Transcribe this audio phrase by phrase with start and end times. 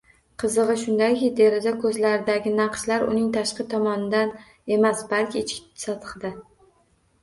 [0.43, 4.27] Qizig‘i shundaki, deraza ko‘zlaridagi naqshlar uning tashqi tomonida
[4.81, 6.39] emas, balki ichki sathida